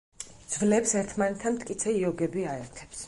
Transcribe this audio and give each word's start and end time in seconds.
ძვლებს 0.53 0.93
ერთმანეთთან 1.01 1.59
მტკიცე 1.59 1.93
იოგები 2.01 2.47
აერთებს. 2.55 2.99